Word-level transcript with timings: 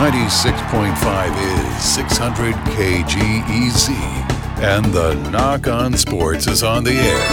96.5 0.00 1.76
is 1.76 1.84
600 1.84 2.54
KGEZ. 2.54 3.90
And 4.62 4.86
the 4.86 5.12
Nach 5.30 5.68
On 5.68 5.94
Sports 5.94 6.46
is 6.46 6.62
on 6.62 6.84
the 6.84 6.92
air. 6.92 7.28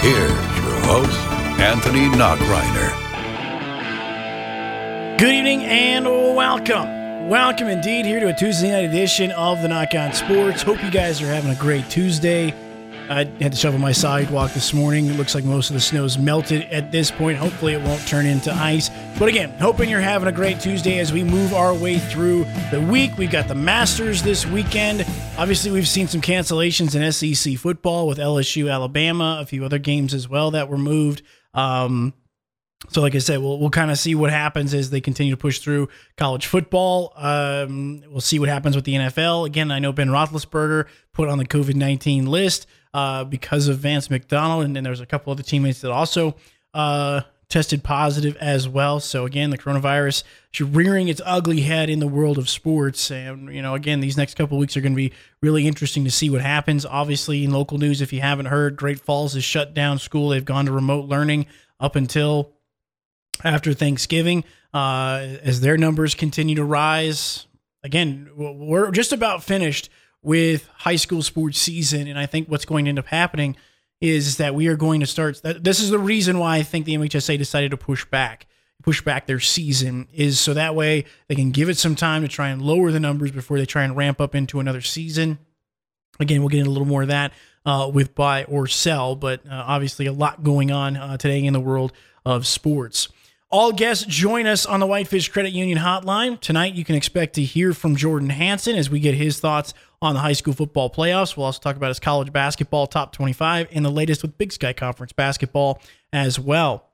Here's 0.00 0.28
your 0.28 0.80
host, 0.80 1.16
Anthony 1.60 2.08
Nachreiner. 2.16 2.90
Good 5.16 5.32
evening 5.32 5.62
and 5.62 6.06
welcome. 6.06 7.28
Welcome 7.28 7.68
indeed 7.68 8.04
here 8.04 8.18
to 8.18 8.30
a 8.30 8.34
Tuesday 8.34 8.72
night 8.72 8.86
edition 8.86 9.30
of 9.30 9.62
the 9.62 9.68
Nach 9.68 9.94
On 9.94 10.12
Sports. 10.12 10.62
Hope 10.62 10.82
you 10.82 10.90
guys 10.90 11.22
are 11.22 11.26
having 11.26 11.52
a 11.52 11.60
great 11.60 11.88
Tuesday. 11.88 12.52
I 13.08 13.26
had 13.40 13.52
to 13.52 13.56
shovel 13.56 13.78
my 13.78 13.92
sidewalk 13.92 14.52
this 14.54 14.74
morning. 14.74 15.06
It 15.06 15.16
looks 15.16 15.36
like 15.36 15.44
most 15.44 15.70
of 15.70 15.74
the 15.74 15.80
snow's 15.80 16.18
melted 16.18 16.62
at 16.72 16.90
this 16.90 17.12
point. 17.12 17.38
Hopefully, 17.38 17.74
it 17.74 17.82
won't 17.82 18.04
turn 18.08 18.26
into 18.26 18.52
ice. 18.52 18.90
But 19.18 19.28
again, 19.28 19.50
hoping 19.58 19.90
you're 19.90 20.00
having 20.00 20.28
a 20.28 20.32
great 20.32 20.60
Tuesday 20.60 21.00
as 21.00 21.12
we 21.12 21.24
move 21.24 21.52
our 21.52 21.74
way 21.74 21.98
through 21.98 22.46
the 22.70 22.80
week. 22.80 23.18
We've 23.18 23.28
got 23.28 23.48
the 23.48 23.54
Masters 23.56 24.22
this 24.22 24.46
weekend. 24.46 25.04
Obviously, 25.36 25.72
we've 25.72 25.88
seen 25.88 26.06
some 26.06 26.20
cancellations 26.20 26.94
in 26.94 27.10
SEC 27.10 27.56
football 27.56 28.06
with 28.06 28.18
LSU, 28.18 28.72
Alabama, 28.72 29.38
a 29.40 29.44
few 29.44 29.64
other 29.64 29.80
games 29.80 30.14
as 30.14 30.28
well 30.28 30.52
that 30.52 30.68
were 30.68 30.78
moved. 30.78 31.22
Um, 31.52 32.14
so, 32.90 33.00
like 33.00 33.16
I 33.16 33.18
said, 33.18 33.40
we'll 33.40 33.58
we'll 33.58 33.70
kind 33.70 33.90
of 33.90 33.98
see 33.98 34.14
what 34.14 34.30
happens 34.30 34.72
as 34.72 34.90
they 34.90 35.00
continue 35.00 35.32
to 35.32 35.36
push 35.36 35.58
through 35.58 35.88
college 36.16 36.46
football. 36.46 37.12
Um, 37.16 38.04
we'll 38.08 38.20
see 38.20 38.38
what 38.38 38.48
happens 38.48 38.76
with 38.76 38.84
the 38.84 38.94
NFL. 38.94 39.46
Again, 39.46 39.72
I 39.72 39.80
know 39.80 39.92
Ben 39.92 40.10
Roethlisberger 40.10 40.86
put 41.12 41.28
on 41.28 41.38
the 41.38 41.44
COVID 41.44 41.74
nineteen 41.74 42.26
list 42.26 42.68
uh, 42.94 43.24
because 43.24 43.66
of 43.66 43.78
Vance 43.78 44.10
McDonald, 44.10 44.64
and 44.64 44.76
then 44.76 44.84
there's 44.84 45.00
a 45.00 45.06
couple 45.06 45.32
other 45.32 45.42
teammates 45.42 45.80
that 45.80 45.90
also 45.90 46.36
uh, 46.72 47.22
tested 47.48 47.82
positive 47.82 48.36
as 48.36 48.68
well. 48.68 49.00
So 49.00 49.24
again, 49.24 49.50
the 49.50 49.58
coronavirus 49.58 50.22
is 50.52 50.62
rearing 50.62 51.08
its 51.08 51.22
ugly 51.24 51.62
head 51.62 51.88
in 51.88 51.98
the 51.98 52.06
world 52.06 52.36
of 52.38 52.48
sports, 52.48 53.10
and 53.10 53.54
you 53.54 53.62
know, 53.62 53.74
again, 53.74 54.00
these 54.00 54.16
next 54.16 54.34
couple 54.34 54.58
weeks 54.58 54.76
are 54.76 54.80
going 54.80 54.92
to 54.92 54.96
be 54.96 55.12
really 55.40 55.66
interesting 55.66 56.04
to 56.04 56.10
see 56.10 56.28
what 56.30 56.42
happens. 56.42 56.84
Obviously, 56.84 57.44
in 57.44 57.50
local 57.50 57.78
news, 57.78 58.00
if 58.00 58.12
you 58.12 58.20
haven't 58.20 58.46
heard, 58.46 58.76
Great 58.76 59.00
Falls 59.00 59.34
has 59.34 59.44
shut 59.44 59.74
down 59.74 59.98
school. 59.98 60.28
They've 60.28 60.44
gone 60.44 60.66
to 60.66 60.72
remote 60.72 61.06
learning 61.06 61.46
up 61.80 61.96
until 61.96 62.52
after 63.44 63.72
Thanksgiving, 63.72 64.44
uh, 64.74 65.36
as 65.42 65.60
their 65.60 65.76
numbers 65.76 66.14
continue 66.14 66.56
to 66.56 66.64
rise. 66.64 67.46
Again, 67.82 68.28
we're 68.36 68.90
just 68.90 69.12
about 69.12 69.44
finished 69.44 69.88
with 70.22 70.68
high 70.78 70.96
school 70.96 71.22
sports 71.22 71.58
season. 71.58 72.08
And 72.08 72.18
I 72.18 72.26
think 72.26 72.48
what's 72.48 72.64
going 72.64 72.84
to 72.84 72.88
end 72.90 72.98
up 72.98 73.06
happening 73.06 73.56
is 74.00 74.36
that 74.36 74.54
we 74.54 74.68
are 74.68 74.76
going 74.76 75.00
to 75.00 75.06
start. 75.06 75.40
This 75.42 75.80
is 75.80 75.90
the 75.90 75.98
reason 75.98 76.38
why 76.38 76.56
I 76.56 76.62
think 76.62 76.86
the 76.86 76.94
MHSA 76.94 77.36
decided 77.38 77.70
to 77.72 77.76
push 77.76 78.04
back, 78.04 78.46
push 78.82 79.02
back 79.02 79.26
their 79.26 79.40
season, 79.40 80.08
is 80.12 80.38
so 80.38 80.54
that 80.54 80.74
way 80.74 81.04
they 81.28 81.34
can 81.34 81.50
give 81.50 81.68
it 81.68 81.76
some 81.76 81.94
time 81.94 82.22
to 82.22 82.28
try 82.28 82.48
and 82.48 82.62
lower 82.62 82.92
the 82.92 83.00
numbers 83.00 83.32
before 83.32 83.58
they 83.58 83.66
try 83.66 83.84
and 83.84 83.96
ramp 83.96 84.20
up 84.20 84.34
into 84.34 84.60
another 84.60 84.80
season. 84.80 85.38
Again, 86.20 86.40
we'll 86.40 86.48
get 86.48 86.60
into 86.60 86.70
a 86.70 86.72
little 86.72 86.86
more 86.86 87.02
of 87.02 87.08
that 87.08 87.32
uh, 87.64 87.90
with 87.92 88.14
buy 88.14 88.44
or 88.44 88.66
sell, 88.66 89.14
but 89.14 89.44
uh, 89.46 89.64
obviously 89.66 90.06
a 90.06 90.12
lot 90.12 90.42
going 90.42 90.70
on 90.70 90.96
uh, 90.96 91.16
today 91.16 91.44
in 91.44 91.52
the 91.52 91.60
world 91.60 91.92
of 92.24 92.46
sports. 92.46 93.08
All 93.50 93.72
guests 93.72 94.04
join 94.04 94.46
us 94.46 94.66
on 94.66 94.78
the 94.78 94.86
Whitefish 94.86 95.30
Credit 95.30 95.52
Union 95.52 95.78
hotline. 95.78 96.38
Tonight, 96.38 96.74
you 96.74 96.84
can 96.84 96.94
expect 96.94 97.34
to 97.36 97.42
hear 97.42 97.72
from 97.72 97.96
Jordan 97.96 98.28
Hanson 98.28 98.76
as 98.76 98.90
we 98.90 99.00
get 99.00 99.14
his 99.14 99.40
thoughts 99.40 99.72
on 100.02 100.12
the 100.12 100.20
high 100.20 100.34
school 100.34 100.52
football 100.52 100.90
playoffs. 100.90 101.34
We'll 101.34 101.46
also 101.46 101.58
talk 101.58 101.74
about 101.74 101.88
his 101.88 101.98
college 101.98 102.30
basketball 102.30 102.86
top 102.86 103.12
25 103.12 103.68
and 103.72 103.86
the 103.86 103.90
latest 103.90 104.20
with 104.20 104.36
Big 104.36 104.52
Sky 104.52 104.74
Conference 104.74 105.12
basketball 105.14 105.80
as 106.12 106.38
well. 106.38 106.90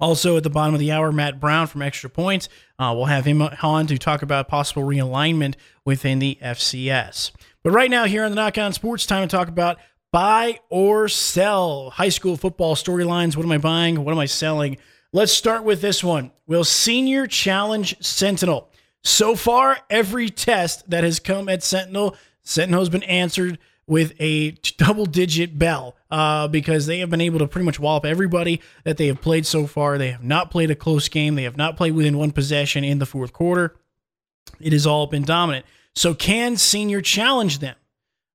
Also, 0.00 0.36
at 0.36 0.42
the 0.42 0.50
bottom 0.50 0.74
of 0.74 0.80
the 0.80 0.90
hour, 0.90 1.12
Matt 1.12 1.38
Brown 1.38 1.68
from 1.68 1.82
Extra 1.82 2.10
Points. 2.10 2.48
Uh, 2.80 2.92
we'll 2.96 3.04
have 3.04 3.24
him 3.24 3.40
on 3.40 3.86
to 3.86 3.96
talk 3.96 4.22
about 4.22 4.48
possible 4.48 4.82
realignment 4.82 5.54
within 5.84 6.18
the 6.18 6.36
FCS. 6.42 7.30
But 7.62 7.70
right 7.70 7.92
now, 7.92 8.06
here 8.06 8.24
on 8.24 8.32
the 8.32 8.36
Nach 8.36 8.58
On 8.58 8.72
Sports, 8.72 9.06
time 9.06 9.26
to 9.26 9.34
talk 9.34 9.46
about 9.46 9.78
buy 10.12 10.58
or 10.68 11.06
sell 11.06 11.90
high 11.90 12.08
school 12.08 12.36
football 12.36 12.74
storylines. 12.74 13.36
What 13.36 13.46
am 13.46 13.52
I 13.52 13.58
buying? 13.58 14.02
What 14.02 14.10
am 14.10 14.18
I 14.18 14.26
selling? 14.26 14.78
Let's 15.12 15.32
start 15.32 15.64
with 15.64 15.80
this 15.80 16.02
one. 16.02 16.32
Will 16.46 16.64
Senior 16.64 17.26
challenge 17.26 17.96
Sentinel? 18.04 18.70
So 19.02 19.36
far, 19.36 19.78
every 19.88 20.30
test 20.30 20.90
that 20.90 21.04
has 21.04 21.20
come 21.20 21.48
at 21.48 21.62
Sentinel, 21.62 22.16
Sentinel 22.42 22.80
has 22.80 22.88
been 22.88 23.04
answered 23.04 23.58
with 23.86 24.14
a 24.18 24.50
double 24.78 25.06
digit 25.06 25.58
bell 25.58 25.96
uh, 26.10 26.48
because 26.48 26.86
they 26.86 26.98
have 26.98 27.10
been 27.10 27.20
able 27.20 27.38
to 27.38 27.46
pretty 27.46 27.64
much 27.64 27.78
wallop 27.78 28.04
everybody 28.04 28.60
that 28.84 28.96
they 28.96 29.06
have 29.06 29.20
played 29.20 29.46
so 29.46 29.66
far. 29.66 29.96
They 29.96 30.10
have 30.10 30.24
not 30.24 30.50
played 30.50 30.70
a 30.70 30.74
close 30.74 31.08
game, 31.08 31.36
they 31.36 31.44
have 31.44 31.56
not 31.56 31.76
played 31.76 31.94
within 31.94 32.18
one 32.18 32.32
possession 32.32 32.84
in 32.84 32.98
the 32.98 33.06
fourth 33.06 33.32
quarter. 33.32 33.76
It 34.60 34.72
has 34.72 34.86
all 34.86 35.06
been 35.06 35.22
dominant. 35.22 35.66
So, 35.94 36.14
can 36.14 36.56
Senior 36.56 37.00
challenge 37.00 37.60
them? 37.60 37.74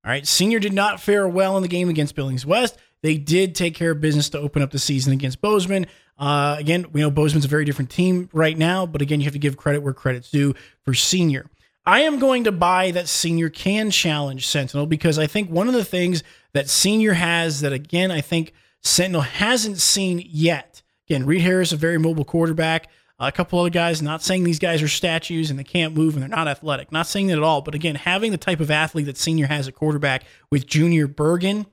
All 0.04 0.10
right, 0.10 0.26
Senior 0.26 0.58
did 0.58 0.72
not 0.72 1.00
fare 1.00 1.28
well 1.28 1.56
in 1.56 1.62
the 1.62 1.68
game 1.68 1.88
against 1.88 2.16
Billings 2.16 2.44
West. 2.44 2.76
They 3.02 3.18
did 3.18 3.54
take 3.54 3.74
care 3.74 3.92
of 3.92 4.00
business 4.00 4.30
to 4.30 4.38
open 4.38 4.62
up 4.62 4.70
the 4.70 4.78
season 4.78 5.12
against 5.12 5.40
Bozeman. 5.40 5.86
Uh, 6.22 6.54
again, 6.56 6.86
we 6.92 7.00
know 7.00 7.10
Bozeman's 7.10 7.44
a 7.44 7.48
very 7.48 7.64
different 7.64 7.90
team 7.90 8.30
right 8.32 8.56
now, 8.56 8.86
but 8.86 9.02
again, 9.02 9.18
you 9.18 9.24
have 9.24 9.32
to 9.32 9.40
give 9.40 9.56
credit 9.56 9.82
where 9.82 9.92
credit's 9.92 10.30
due 10.30 10.54
for 10.84 10.94
Senior. 10.94 11.50
I 11.84 12.02
am 12.02 12.20
going 12.20 12.44
to 12.44 12.52
buy 12.52 12.92
that 12.92 13.08
Senior 13.08 13.50
can 13.50 13.90
challenge 13.90 14.46
Sentinel 14.46 14.86
because 14.86 15.18
I 15.18 15.26
think 15.26 15.50
one 15.50 15.66
of 15.66 15.74
the 15.74 15.84
things 15.84 16.22
that 16.52 16.70
Senior 16.70 17.14
has 17.14 17.60
that, 17.62 17.72
again, 17.72 18.12
I 18.12 18.20
think 18.20 18.52
Sentinel 18.82 19.22
hasn't 19.22 19.78
seen 19.78 20.22
yet. 20.24 20.82
Again, 21.08 21.26
Reed 21.26 21.40
Harris, 21.40 21.72
a 21.72 21.76
very 21.76 21.98
mobile 21.98 22.24
quarterback. 22.24 22.88
a 23.18 23.32
couple 23.32 23.58
other 23.58 23.70
guys, 23.70 24.00
not 24.00 24.22
saying 24.22 24.44
these 24.44 24.60
guys 24.60 24.80
are 24.80 24.86
statues 24.86 25.50
and 25.50 25.58
they 25.58 25.64
can't 25.64 25.92
move 25.92 26.14
and 26.14 26.22
they're 26.22 26.28
not 26.28 26.46
athletic. 26.46 26.92
Not 26.92 27.08
saying 27.08 27.26
that 27.26 27.38
at 27.38 27.42
all. 27.42 27.62
But 27.62 27.74
again, 27.74 27.96
having 27.96 28.30
the 28.30 28.38
type 28.38 28.60
of 28.60 28.70
athlete 28.70 29.06
that 29.06 29.18
Senior 29.18 29.48
has 29.48 29.66
at 29.66 29.74
quarterback 29.74 30.22
with 30.52 30.68
Junior 30.68 31.08
Bergen, 31.08 31.66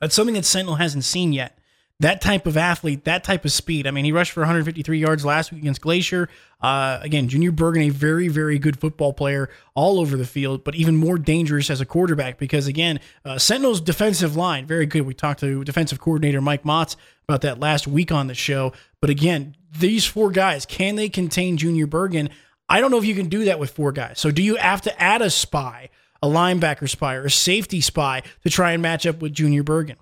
that's 0.00 0.16
something 0.16 0.34
that 0.34 0.44
Sentinel 0.44 0.74
hasn't 0.74 1.04
seen 1.04 1.32
yet 1.32 1.60
that 2.02 2.20
type 2.20 2.46
of 2.46 2.56
athlete, 2.56 3.04
that 3.04 3.24
type 3.24 3.44
of 3.44 3.52
speed. 3.52 3.86
I 3.86 3.90
mean, 3.90 4.04
he 4.04 4.12
rushed 4.12 4.32
for 4.32 4.40
153 4.40 4.98
yards 4.98 5.24
last 5.24 5.52
week 5.52 5.62
against 5.62 5.80
Glacier. 5.80 6.28
Uh, 6.60 6.98
again, 7.00 7.28
Junior 7.28 7.52
Bergen, 7.52 7.82
a 7.82 7.90
very, 7.90 8.28
very 8.28 8.58
good 8.58 8.78
football 8.78 9.12
player 9.12 9.48
all 9.74 10.00
over 10.00 10.16
the 10.16 10.26
field, 10.26 10.64
but 10.64 10.74
even 10.74 10.96
more 10.96 11.16
dangerous 11.16 11.70
as 11.70 11.80
a 11.80 11.86
quarterback 11.86 12.38
because, 12.38 12.66
again, 12.66 13.00
uh, 13.24 13.38
Sentinel's 13.38 13.80
defensive 13.80 14.36
line, 14.36 14.66
very 14.66 14.86
good. 14.86 15.02
We 15.02 15.14
talked 15.14 15.40
to 15.40 15.64
defensive 15.64 16.00
coordinator 16.00 16.40
Mike 16.40 16.64
Motts 16.64 16.96
about 17.28 17.40
that 17.42 17.60
last 17.60 17.86
week 17.86 18.10
on 18.10 18.26
the 18.26 18.34
show. 18.34 18.72
But 19.00 19.10
again, 19.10 19.56
these 19.78 20.04
four 20.04 20.30
guys, 20.30 20.66
can 20.66 20.96
they 20.96 21.08
contain 21.08 21.56
Junior 21.56 21.86
Bergen? 21.86 22.30
I 22.68 22.80
don't 22.80 22.90
know 22.90 22.98
if 22.98 23.04
you 23.04 23.14
can 23.14 23.28
do 23.28 23.44
that 23.44 23.58
with 23.58 23.70
four 23.70 23.92
guys. 23.92 24.18
So 24.18 24.30
do 24.30 24.42
you 24.42 24.56
have 24.56 24.82
to 24.82 25.02
add 25.02 25.22
a 25.22 25.30
spy, 25.30 25.90
a 26.20 26.26
linebacker 26.26 26.88
spy, 26.88 27.14
or 27.14 27.26
a 27.26 27.30
safety 27.30 27.80
spy 27.80 28.22
to 28.42 28.50
try 28.50 28.72
and 28.72 28.82
match 28.82 29.06
up 29.06 29.20
with 29.20 29.32
Junior 29.32 29.62
Bergen? 29.62 29.96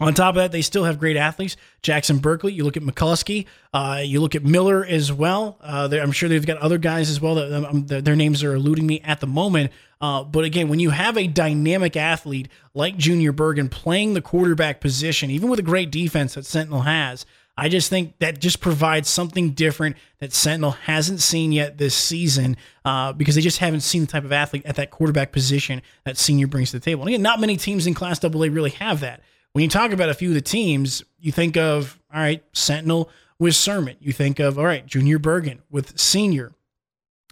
On 0.00 0.12
top 0.12 0.30
of 0.30 0.34
that, 0.36 0.52
they 0.52 0.62
still 0.62 0.84
have 0.84 0.98
great 0.98 1.16
athletes. 1.16 1.56
Jackson 1.82 2.18
Berkeley, 2.18 2.52
you 2.52 2.62
look 2.62 2.76
at 2.76 2.82
McCluskey, 2.82 3.46
uh, 3.72 4.02
you 4.04 4.20
look 4.20 4.34
at 4.34 4.44
Miller 4.44 4.84
as 4.84 5.12
well. 5.12 5.58
Uh, 5.62 5.88
I'm 5.90 6.12
sure 6.12 6.28
they've 6.28 6.44
got 6.44 6.58
other 6.58 6.78
guys 6.78 7.10
as 7.10 7.20
well 7.20 7.36
that 7.36 7.52
um, 7.52 7.86
their 7.86 8.14
names 8.14 8.44
are 8.44 8.54
eluding 8.54 8.86
me 8.86 9.00
at 9.00 9.20
the 9.20 9.26
moment. 9.26 9.72
Uh, 10.00 10.22
but 10.24 10.44
again, 10.44 10.68
when 10.68 10.78
you 10.78 10.90
have 10.90 11.16
a 11.16 11.26
dynamic 11.26 11.96
athlete 11.96 12.48
like 12.74 12.96
Junior 12.96 13.32
Bergen 13.32 13.68
playing 13.68 14.14
the 14.14 14.20
quarterback 14.20 14.80
position, 14.80 15.30
even 15.30 15.48
with 15.48 15.58
a 15.58 15.64
great 15.64 15.90
defense 15.90 16.34
that 16.34 16.46
Sentinel 16.46 16.82
has, 16.82 17.24
I 17.56 17.68
just 17.68 17.90
think 17.90 18.16
that 18.20 18.38
just 18.38 18.60
provides 18.60 19.08
something 19.08 19.50
different 19.50 19.96
that 20.20 20.32
Sentinel 20.32 20.72
hasn't 20.72 21.20
seen 21.20 21.50
yet 21.50 21.76
this 21.76 21.94
season 21.94 22.56
uh, 22.84 23.12
because 23.12 23.34
they 23.34 23.40
just 23.40 23.58
haven't 23.58 23.80
seen 23.80 24.02
the 24.02 24.06
type 24.06 24.24
of 24.24 24.30
athlete 24.30 24.64
at 24.64 24.76
that 24.76 24.90
quarterback 24.90 25.32
position 25.32 25.82
that 26.04 26.18
Senior 26.18 26.46
brings 26.46 26.70
to 26.70 26.78
the 26.78 26.84
table. 26.84 27.02
And 27.02 27.08
again, 27.08 27.22
not 27.22 27.40
many 27.40 27.56
teams 27.56 27.88
in 27.88 27.94
Class 27.94 28.22
AA 28.22 28.28
really 28.28 28.70
have 28.70 29.00
that. 29.00 29.22
When 29.52 29.62
you 29.62 29.68
talk 29.68 29.92
about 29.92 30.08
a 30.08 30.14
few 30.14 30.28
of 30.28 30.34
the 30.34 30.40
teams, 30.40 31.02
you 31.18 31.32
think 31.32 31.56
of, 31.56 31.98
all 32.12 32.20
right, 32.20 32.44
Sentinel 32.52 33.10
with 33.38 33.54
Sermon. 33.54 33.96
You 34.00 34.12
think 34.12 34.38
of, 34.38 34.58
all 34.58 34.64
right, 34.64 34.86
Junior 34.86 35.18
Bergen 35.18 35.62
with 35.70 35.98
Senior. 35.98 36.52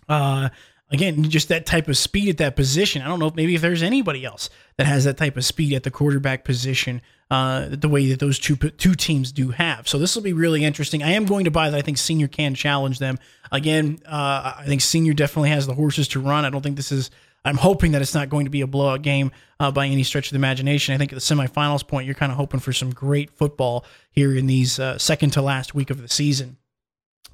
Uh, 0.08 0.48
again, 0.90 1.24
just 1.24 1.48
that 1.48 1.66
type 1.66 1.88
of 1.88 1.96
speed 1.96 2.28
at 2.28 2.38
that 2.38 2.56
position. 2.56 3.02
I 3.02 3.08
don't 3.08 3.18
know 3.18 3.26
if 3.26 3.34
maybe 3.34 3.54
if 3.54 3.60
there's 3.60 3.82
anybody 3.82 4.24
else 4.24 4.50
that 4.76 4.86
has 4.86 5.04
that 5.04 5.16
type 5.16 5.36
of 5.36 5.44
speed 5.44 5.74
at 5.74 5.82
the 5.82 5.90
quarterback 5.90 6.44
position, 6.44 7.02
uh, 7.30 7.68
the 7.70 7.88
way 7.88 8.08
that 8.10 8.20
those 8.20 8.38
two 8.38 8.56
two 8.56 8.94
teams 8.94 9.32
do 9.32 9.50
have. 9.50 9.88
So 9.88 9.98
this 9.98 10.14
will 10.14 10.22
be 10.22 10.32
really 10.32 10.64
interesting. 10.64 11.02
I 11.02 11.12
am 11.12 11.26
going 11.26 11.44
to 11.44 11.50
buy 11.50 11.70
that. 11.70 11.76
I 11.76 11.82
think 11.82 11.98
Senior 11.98 12.28
can 12.28 12.54
challenge 12.54 12.98
them 12.98 13.18
again. 13.50 13.98
Uh, 14.06 14.54
I 14.58 14.64
think 14.66 14.80
Senior 14.80 15.12
definitely 15.12 15.50
has 15.50 15.66
the 15.66 15.74
horses 15.74 16.08
to 16.08 16.20
run. 16.20 16.44
I 16.44 16.50
don't 16.50 16.62
think 16.62 16.76
this 16.76 16.92
is. 16.92 17.10
I'm 17.46 17.56
hoping 17.56 17.92
that 17.92 18.02
it's 18.02 18.14
not 18.14 18.28
going 18.28 18.44
to 18.46 18.50
be 18.50 18.60
a 18.60 18.66
blowout 18.66 19.02
game 19.02 19.30
uh, 19.60 19.70
by 19.70 19.86
any 19.86 20.02
stretch 20.02 20.26
of 20.26 20.30
the 20.32 20.36
imagination. 20.36 20.94
I 20.94 20.98
think 20.98 21.12
at 21.12 21.16
the 21.16 21.20
semifinals 21.20 21.86
point, 21.86 22.06
you're 22.06 22.14
kind 22.16 22.32
of 22.32 22.36
hoping 22.36 22.58
for 22.58 22.72
some 22.72 22.90
great 22.90 23.30
football 23.30 23.84
here 24.10 24.34
in 24.34 24.48
these 24.48 24.80
uh, 24.80 24.98
second 24.98 25.30
to 25.30 25.42
last 25.42 25.72
week 25.72 25.90
of 25.90 26.02
the 26.02 26.08
season. 26.08 26.56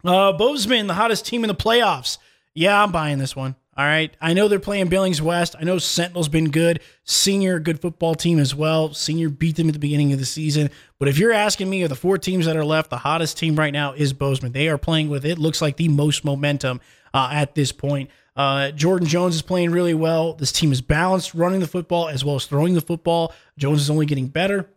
Uh, 0.04 0.32
Bozeman, 0.32 0.86
the 0.86 0.94
hottest 0.94 1.24
team 1.24 1.44
in 1.44 1.48
the 1.48 1.54
playoffs. 1.54 2.18
Yeah, 2.54 2.82
I'm 2.82 2.92
buying 2.92 3.18
this 3.18 3.34
one. 3.34 3.56
All 3.74 3.86
right. 3.86 4.14
I 4.20 4.34
know 4.34 4.48
they're 4.48 4.60
playing 4.60 4.88
Billings 4.88 5.22
West. 5.22 5.56
I 5.58 5.64
know 5.64 5.78
Sentinel's 5.78 6.28
been 6.28 6.50
good. 6.50 6.80
Senior, 7.04 7.58
good 7.58 7.80
football 7.80 8.14
team 8.14 8.38
as 8.38 8.54
well. 8.54 8.92
Senior 8.92 9.30
beat 9.30 9.56
them 9.56 9.68
at 9.68 9.72
the 9.72 9.78
beginning 9.78 10.12
of 10.12 10.18
the 10.18 10.26
season. 10.26 10.68
But 10.98 11.08
if 11.08 11.16
you're 11.16 11.32
asking 11.32 11.70
me 11.70 11.82
of 11.82 11.88
the 11.88 11.96
four 11.96 12.18
teams 12.18 12.44
that 12.44 12.56
are 12.56 12.66
left, 12.66 12.90
the 12.90 12.98
hottest 12.98 13.38
team 13.38 13.56
right 13.56 13.72
now 13.72 13.94
is 13.94 14.12
Bozeman. 14.12 14.52
They 14.52 14.68
are 14.68 14.76
playing 14.76 15.08
with 15.08 15.24
it 15.24 15.38
looks 15.38 15.62
like 15.62 15.78
the 15.78 15.88
most 15.88 16.22
momentum 16.22 16.82
uh, 17.14 17.30
at 17.32 17.54
this 17.54 17.72
point. 17.72 18.10
Uh, 18.34 18.70
Jordan 18.70 19.06
Jones 19.06 19.34
is 19.34 19.42
playing 19.42 19.70
really 19.70 19.94
well. 19.94 20.34
This 20.34 20.52
team 20.52 20.72
is 20.72 20.80
balanced, 20.80 21.34
running 21.34 21.60
the 21.60 21.66
football 21.66 22.08
as 22.08 22.24
well 22.24 22.36
as 22.36 22.46
throwing 22.46 22.74
the 22.74 22.80
football. 22.80 23.32
Jones 23.58 23.82
is 23.82 23.90
only 23.90 24.06
getting 24.06 24.28
better. 24.28 24.70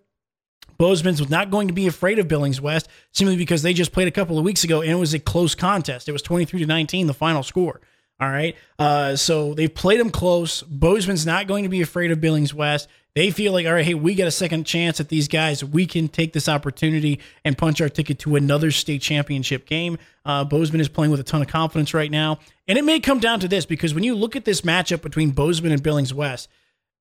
Bozeman's 0.78 1.22
was 1.22 1.30
not 1.30 1.52
going 1.52 1.70
to 1.70 1.74
be 1.74 1.88
afraid 1.88 2.20
of 2.20 2.28
Billings 2.28 2.60
West 2.60 2.90
simply 3.14 3.38
because 3.38 3.62
they 3.62 3.74
just 3.74 3.94
played 3.94 4.10
a 4.10 4.12
couple 4.12 4.38
of 4.38 4.44
weeks 4.44 4.64
ago 4.66 4.82
and 4.82 4.92
it 4.92 4.96
was 4.96 5.14
a 5.14 5.20
close 5.20 5.56
contest. 5.56 6.10
It 6.10 6.12
was 6.12 6.22
23 6.22 6.60
to 6.60 6.66
19, 6.66 7.08
the 7.08 7.14
final 7.14 7.44
score. 7.44 7.80
All 8.20 8.30
right. 8.30 8.56
Uh, 8.80 9.16
so 9.16 9.54
they've 9.54 9.74
played 9.74 10.00
them 10.00 10.10
close. 10.10 10.62
Bozeman's 10.64 11.26
not 11.26 11.48
going 11.48 11.64
to 11.64 11.70
be 11.70 11.82
afraid 11.82 12.12
of 12.12 12.22
Billings 12.22 12.54
West. 12.54 12.88
They 13.14 13.32
feel 13.32 13.54
like, 13.54 13.66
all 13.66 13.74
right, 13.74 13.86
hey, 13.86 13.94
we 13.94 14.14
got 14.14 14.28
a 14.28 14.32
second 14.32 14.66
chance 14.66 15.00
at 15.00 15.08
these 15.08 15.30
guys. 15.30 15.64
We 15.64 15.86
can 15.86 16.10
take 16.10 16.34
this 16.34 16.50
opportunity 16.50 17.22
and 17.46 17.58
punch 17.58 17.80
our 17.80 17.88
ticket 17.88 18.20
to 18.20 18.36
another 18.36 18.72
state 18.72 19.02
championship 19.02 19.66
game. 19.66 19.98
Uh, 20.26 20.44
Bozeman 20.44 20.82
is 20.82 20.90
playing 20.90 21.12
with 21.12 21.22
a 21.22 21.24
ton 21.24 21.42
of 21.42 21.48
confidence 21.48 21.94
right 21.94 22.12
now. 22.12 22.40
And 22.68 22.78
it 22.78 22.84
may 22.84 23.00
come 23.00 23.20
down 23.20 23.40
to 23.40 23.48
this 23.48 23.66
because 23.66 23.94
when 23.94 24.04
you 24.04 24.16
look 24.16 24.36
at 24.36 24.44
this 24.44 24.62
matchup 24.62 25.02
between 25.02 25.32
Bozeman 25.32 25.72
and 25.72 25.82
Billings 25.82 26.14
West, 26.14 26.50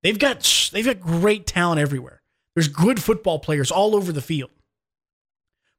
they've 0.03 0.19
got 0.19 0.69
they've 0.71 0.85
got 0.85 1.01
great 1.01 1.45
talent 1.45 1.81
everywhere. 1.81 2.21
There's 2.55 2.69
good 2.69 3.01
football 3.01 3.39
players 3.39 3.69
all 3.69 3.93
over 3.93 4.13
the 4.13 4.21
field. 4.21 4.51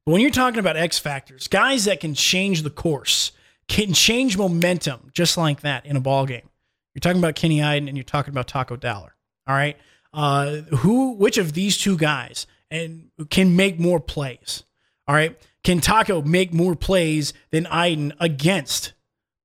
But 0.05 0.11
when 0.11 0.21
you're 0.21 0.29
talking 0.29 0.59
about 0.59 0.77
X 0.77 0.99
factors, 0.99 1.47
guys 1.47 1.85
that 1.85 1.99
can 1.99 2.13
change 2.13 2.61
the 2.61 2.69
course, 2.69 3.31
can 3.67 3.93
change 3.93 4.37
momentum 4.37 5.09
just 5.13 5.37
like 5.37 5.61
that 5.61 5.85
in 5.85 5.95
a 5.95 6.01
ball 6.01 6.25
game. 6.25 6.49
You're 6.93 7.01
talking 7.01 7.19
about 7.19 7.35
Kenny 7.35 7.61
Iden 7.61 7.87
and 7.87 7.97
you're 7.97 8.03
talking 8.03 8.33
about 8.33 8.47
Taco 8.47 8.75
Dowler. 8.75 9.15
All 9.45 9.55
right. 9.55 9.77
Uh, 10.13 10.57
who, 10.77 11.13
which 11.13 11.37
of 11.37 11.53
these 11.53 11.77
two 11.77 11.97
guys 11.97 12.47
and 12.71 13.09
can 13.29 13.55
make 13.55 13.79
more 13.79 13.99
plays? 13.99 14.63
All 15.07 15.15
right. 15.15 15.39
Can 15.63 15.79
Taco 15.81 16.21
make 16.21 16.53
more 16.53 16.75
plays 16.75 17.33
than 17.51 17.65
Iden 17.67 18.13
against 18.19 18.93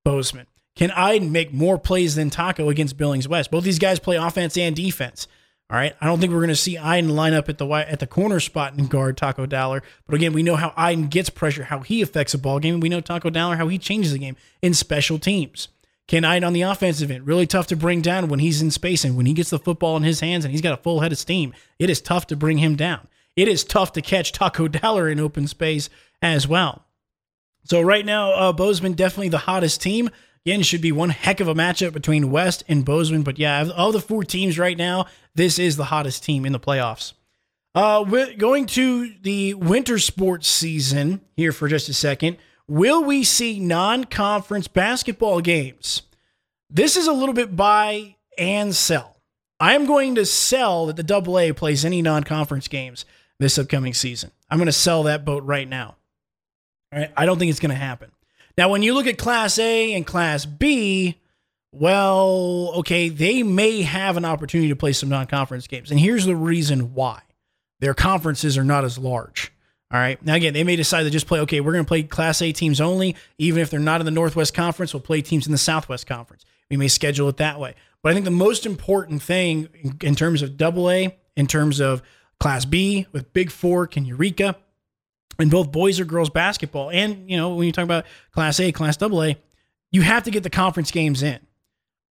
Bozeman? 0.04 0.46
Can 0.76 0.90
Iden 0.92 1.32
make 1.32 1.52
more 1.52 1.78
plays 1.78 2.14
than 2.14 2.30
Taco 2.30 2.68
against 2.68 2.96
Billings 2.96 3.28
West? 3.28 3.50
Both 3.50 3.64
these 3.64 3.78
guys 3.78 3.98
play 3.98 4.16
offense 4.16 4.56
and 4.56 4.74
defense. 4.74 5.26
All 5.72 5.78
right. 5.78 5.96
I 6.02 6.06
don't 6.06 6.20
think 6.20 6.32
we're 6.32 6.40
going 6.40 6.48
to 6.48 6.56
see 6.56 6.76
Iden 6.76 7.16
line 7.16 7.32
up 7.32 7.48
at 7.48 7.56
the 7.56 7.66
at 7.66 7.98
the 7.98 8.06
corner 8.06 8.40
spot 8.40 8.74
and 8.74 8.90
guard 8.90 9.16
Taco 9.16 9.46
Dowler. 9.46 9.82
But 10.06 10.16
again, 10.16 10.34
we 10.34 10.42
know 10.42 10.56
how 10.56 10.74
Iden 10.76 11.06
gets 11.06 11.30
pressure, 11.30 11.64
how 11.64 11.80
he 11.80 12.02
affects 12.02 12.34
a 12.34 12.38
ball 12.38 12.60
game. 12.60 12.78
We 12.78 12.90
know 12.90 13.00
Taco 13.00 13.30
Dowler, 13.30 13.56
how 13.56 13.68
he 13.68 13.78
changes 13.78 14.12
the 14.12 14.18
game 14.18 14.36
in 14.60 14.74
special 14.74 15.18
teams. 15.18 15.68
Ken 16.06 16.26
Iden 16.26 16.44
on 16.44 16.52
the 16.52 16.60
offensive 16.60 17.10
end, 17.10 17.26
really 17.26 17.46
tough 17.46 17.68
to 17.68 17.76
bring 17.76 18.02
down 18.02 18.28
when 18.28 18.40
he's 18.40 18.60
in 18.60 18.70
space 18.70 19.02
and 19.02 19.16
when 19.16 19.24
he 19.24 19.32
gets 19.32 19.48
the 19.48 19.58
football 19.58 19.96
in 19.96 20.02
his 20.02 20.20
hands 20.20 20.44
and 20.44 20.52
he's 20.52 20.60
got 20.60 20.78
a 20.78 20.82
full 20.82 21.00
head 21.00 21.10
of 21.12 21.16
steam. 21.16 21.54
It 21.78 21.88
is 21.88 22.02
tough 22.02 22.26
to 22.26 22.36
bring 22.36 22.58
him 22.58 22.76
down. 22.76 23.08
It 23.34 23.48
is 23.48 23.64
tough 23.64 23.92
to 23.92 24.02
catch 24.02 24.32
Taco 24.32 24.68
Dowler 24.68 25.08
in 25.08 25.18
open 25.18 25.46
space 25.46 25.88
as 26.20 26.46
well. 26.46 26.84
So 27.64 27.80
right 27.80 28.04
now, 28.04 28.32
uh, 28.32 28.52
Bozeman 28.52 28.92
definitely 28.92 29.30
the 29.30 29.38
hottest 29.38 29.80
team. 29.80 30.10
Again, 30.44 30.62
should 30.62 30.80
be 30.80 30.90
one 30.90 31.10
heck 31.10 31.38
of 31.38 31.46
a 31.46 31.54
matchup 31.54 31.92
between 31.92 32.32
West 32.32 32.64
and 32.66 32.84
Bozeman. 32.84 33.22
But 33.22 33.38
yeah, 33.38 33.62
of 33.62 33.92
the 33.92 34.00
four 34.00 34.24
teams 34.24 34.58
right 34.58 34.76
now, 34.76 35.06
this 35.34 35.58
is 35.58 35.76
the 35.76 35.84
hottest 35.84 36.24
team 36.24 36.44
in 36.44 36.52
the 36.52 36.60
playoffs. 36.60 37.12
Uh, 37.74 38.04
going 38.36 38.66
to 38.66 39.14
the 39.22 39.54
winter 39.54 39.98
sports 39.98 40.46
season 40.46 41.22
here 41.36 41.52
for 41.52 41.68
just 41.68 41.88
a 41.88 41.94
second. 41.94 42.36
Will 42.68 43.02
we 43.02 43.24
see 43.24 43.58
non 43.58 44.04
conference 44.04 44.68
basketball 44.68 45.40
games? 45.40 46.02
This 46.68 46.96
is 46.96 47.06
a 47.06 47.12
little 47.12 47.34
bit 47.34 47.56
buy 47.56 48.16
and 48.38 48.74
sell. 48.74 49.16
I 49.58 49.74
am 49.74 49.86
going 49.86 50.14
to 50.16 50.26
sell 50.26 50.86
that 50.86 50.96
the 50.96 51.02
Double 51.02 51.38
A 51.38 51.52
plays 51.52 51.84
any 51.84 52.02
non 52.02 52.24
conference 52.24 52.68
games 52.68 53.04
this 53.38 53.58
upcoming 53.58 53.94
season. 53.94 54.30
I'm 54.50 54.58
going 54.58 54.66
to 54.66 54.72
sell 54.72 55.04
that 55.04 55.24
boat 55.24 55.44
right 55.44 55.68
now. 55.68 55.96
All 56.92 56.98
right, 56.98 57.12
I 57.16 57.26
don't 57.26 57.38
think 57.38 57.50
it's 57.50 57.60
going 57.60 57.70
to 57.70 57.76
happen. 57.76 58.10
Now, 58.58 58.68
when 58.68 58.82
you 58.82 58.92
look 58.92 59.06
at 59.06 59.16
Class 59.16 59.58
A 59.58 59.94
and 59.94 60.06
Class 60.06 60.44
B, 60.44 61.18
well, 61.72 62.72
okay, 62.76 63.08
they 63.08 63.42
may 63.42 63.82
have 63.82 64.16
an 64.16 64.24
opportunity 64.24 64.68
to 64.68 64.76
play 64.76 64.92
some 64.92 65.08
non 65.08 65.26
conference 65.26 65.66
games. 65.66 65.90
And 65.90 65.98
here's 65.98 66.26
the 66.26 66.36
reason 66.36 66.94
why 66.94 67.22
their 67.80 67.94
conferences 67.94 68.58
are 68.58 68.64
not 68.64 68.84
as 68.84 68.98
large. 68.98 69.52
All 69.90 69.98
right. 69.98 70.22
Now, 70.24 70.34
again, 70.34 70.54
they 70.54 70.64
may 70.64 70.76
decide 70.76 71.02
to 71.02 71.10
just 71.10 71.26
play, 71.26 71.40
okay, 71.40 71.60
we're 71.60 71.72
going 71.72 71.84
to 71.84 71.88
play 71.88 72.02
Class 72.02 72.40
A 72.40 72.52
teams 72.52 72.80
only. 72.80 73.16
Even 73.36 73.60
if 73.60 73.68
they're 73.70 73.80
not 73.80 74.00
in 74.00 74.04
the 74.06 74.10
Northwest 74.10 74.54
Conference, 74.54 74.94
we'll 74.94 75.02
play 75.02 75.20
teams 75.20 75.46
in 75.46 75.52
the 75.52 75.58
Southwest 75.58 76.06
Conference. 76.06 76.44
We 76.70 76.76
may 76.78 76.88
schedule 76.88 77.28
it 77.28 77.36
that 77.38 77.60
way. 77.60 77.74
But 78.02 78.10
I 78.10 78.14
think 78.14 78.24
the 78.24 78.30
most 78.30 78.64
important 78.64 79.22
thing 79.22 79.96
in 80.02 80.14
terms 80.14 80.40
of 80.40 80.56
double 80.56 80.90
A, 80.90 81.16
in 81.36 81.46
terms 81.46 81.80
of 81.80 82.02
Class 82.40 82.64
B 82.64 83.06
with 83.12 83.32
Bigfork 83.32 83.96
and 83.96 84.06
Eureka, 84.06 84.56
in 85.38 85.48
both 85.48 85.72
boys 85.72 86.00
or 86.00 86.04
girls 86.04 86.30
basketball, 86.30 86.90
and 86.90 87.28
you 87.30 87.36
know 87.36 87.54
when 87.54 87.66
you 87.66 87.72
talk 87.72 87.84
about 87.84 88.04
Class 88.32 88.60
A, 88.60 88.72
Class 88.72 89.00
AA, 89.00 89.34
you 89.90 90.02
have 90.02 90.24
to 90.24 90.30
get 90.30 90.42
the 90.42 90.50
conference 90.50 90.90
games 90.90 91.22
in. 91.22 91.40